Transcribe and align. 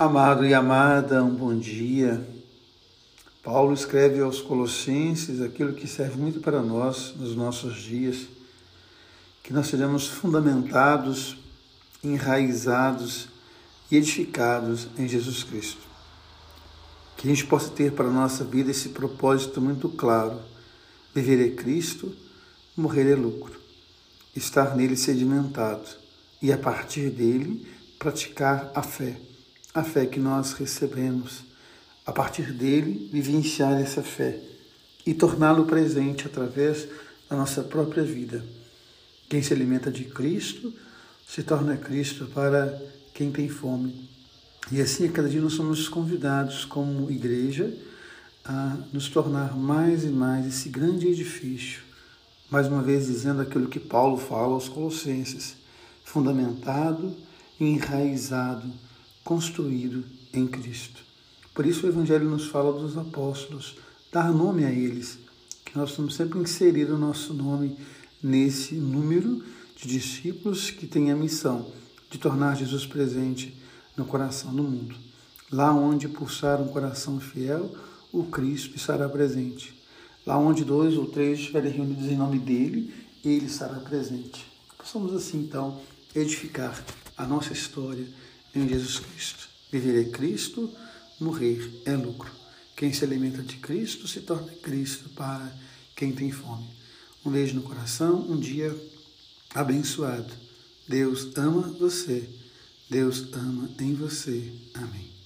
Amado 0.00 0.46
e 0.46 0.54
amada, 0.54 1.22
um 1.22 1.34
bom 1.34 1.54
dia. 1.54 2.26
Paulo 3.42 3.74
escreve 3.74 4.18
aos 4.22 4.40
Colossenses 4.40 5.42
aquilo 5.42 5.74
que 5.74 5.86
serve 5.86 6.18
muito 6.18 6.40
para 6.40 6.62
nós 6.62 7.14
nos 7.18 7.36
nossos 7.36 7.76
dias, 7.82 8.26
que 9.42 9.52
nós 9.52 9.66
sejamos 9.66 10.06
fundamentados, 10.06 11.36
enraizados 12.02 13.28
e 13.90 13.96
edificados 13.98 14.88
em 14.96 15.06
Jesus 15.06 15.44
Cristo. 15.44 15.82
Que 17.18 17.28
a 17.28 17.34
gente 17.34 17.44
possa 17.44 17.68
ter 17.68 17.92
para 17.92 18.06
a 18.06 18.10
nossa 18.10 18.42
vida 18.42 18.70
esse 18.70 18.88
propósito 18.88 19.60
muito 19.60 19.86
claro: 19.90 20.40
viver 21.14 21.46
é 21.46 21.54
Cristo, 21.54 22.10
morrer 22.74 23.06
é 23.12 23.14
lucro, 23.14 23.60
estar 24.34 24.74
nele 24.74 24.96
sedimentado 24.96 25.90
e 26.40 26.50
a 26.50 26.56
partir 26.56 27.10
dele 27.10 27.70
praticar 27.98 28.72
a 28.74 28.82
fé 28.82 29.20
a 29.72 29.84
fé 29.84 30.06
que 30.06 30.18
nós 30.18 30.52
recebemos, 30.52 31.44
a 32.04 32.12
partir 32.12 32.52
dele, 32.52 33.08
vivenciar 33.12 33.80
essa 33.80 34.02
fé 34.02 34.38
e 35.06 35.14
torná-lo 35.14 35.64
presente 35.64 36.26
através 36.26 36.88
da 37.28 37.36
nossa 37.36 37.62
própria 37.62 38.02
vida. 38.02 38.44
Quem 39.28 39.42
se 39.42 39.52
alimenta 39.52 39.90
de 39.90 40.04
Cristo 40.04 40.72
se 41.26 41.42
torna 41.42 41.76
Cristo 41.76 42.26
para 42.26 42.80
quem 43.14 43.30
tem 43.30 43.48
fome. 43.48 44.08
E 44.72 44.80
assim, 44.80 45.06
a 45.06 45.12
cada 45.12 45.28
dia, 45.28 45.40
nós 45.40 45.52
somos 45.52 45.88
convidados, 45.88 46.64
como 46.64 47.10
igreja, 47.10 47.72
a 48.44 48.76
nos 48.92 49.08
tornar 49.08 49.56
mais 49.56 50.04
e 50.04 50.08
mais 50.08 50.46
esse 50.46 50.68
grande 50.68 51.06
edifício. 51.06 51.82
Mais 52.50 52.66
uma 52.66 52.82
vez, 52.82 53.06
dizendo 53.06 53.40
aquilo 53.40 53.68
que 53.68 53.78
Paulo 53.78 54.16
fala 54.16 54.54
aos 54.54 54.68
Colossenses: 54.68 55.54
fundamentado 56.04 57.14
e 57.60 57.64
enraizado 57.64 58.68
construído 59.24 60.04
em 60.32 60.46
Cristo. 60.46 61.02
Por 61.54 61.66
isso 61.66 61.86
o 61.86 61.88
Evangelho 61.88 62.28
nos 62.28 62.46
fala 62.46 62.72
dos 62.72 62.96
apóstolos, 62.96 63.76
dar 64.12 64.32
nome 64.32 64.64
a 64.64 64.70
eles, 64.70 65.18
que 65.64 65.76
nós 65.76 65.90
estamos 65.90 66.14
sempre 66.14 66.38
inserindo 66.38 66.94
o 66.94 66.98
nosso 66.98 67.34
nome 67.34 67.76
nesse 68.22 68.74
número 68.74 69.42
de 69.76 69.88
discípulos 69.88 70.70
que 70.70 70.86
têm 70.86 71.10
a 71.10 71.16
missão 71.16 71.72
de 72.10 72.18
tornar 72.18 72.56
Jesus 72.56 72.86
presente 72.86 73.56
no 73.96 74.04
coração 74.04 74.54
do 74.54 74.62
mundo. 74.62 74.96
Lá 75.50 75.72
onde 75.72 76.08
pulsar 76.08 76.60
um 76.60 76.68
coração 76.68 77.20
fiel, 77.20 77.74
o 78.12 78.24
Cristo 78.24 78.76
estará 78.76 79.08
presente. 79.08 79.74
Lá 80.26 80.36
onde 80.38 80.64
dois 80.64 80.96
ou 80.96 81.06
três 81.06 81.38
estiverem 81.38 81.72
reunidos 81.72 82.06
em 82.06 82.16
nome 82.16 82.38
dele, 82.38 82.92
ele 83.24 83.46
estará 83.46 83.76
presente. 83.80 84.46
Possamos 84.76 85.14
assim, 85.14 85.38
então, 85.38 85.80
edificar 86.14 86.84
a 87.16 87.26
nossa 87.26 87.52
história 87.52 88.06
em 88.54 88.68
Jesus 88.68 88.98
Cristo. 88.98 89.48
Viver 89.70 90.08
é 90.08 90.10
Cristo, 90.10 90.72
morrer 91.18 91.82
é 91.84 91.96
lucro. 91.96 92.30
Quem 92.76 92.92
se 92.92 93.04
alimenta 93.04 93.42
de 93.42 93.56
Cristo 93.56 94.08
se 94.08 94.20
torna 94.20 94.52
Cristo 94.54 95.08
para 95.10 95.54
quem 95.94 96.12
tem 96.12 96.30
fome. 96.30 96.66
Um 97.24 97.30
beijo 97.30 97.54
no 97.54 97.62
coração, 97.62 98.20
um 98.28 98.38
dia 98.38 98.74
abençoado. 99.54 100.32
Deus 100.88 101.28
ama 101.36 101.62
você. 101.78 102.28
Deus 102.88 103.26
ama 103.34 103.70
em 103.78 103.94
você. 103.94 104.52
Amém. 104.74 105.19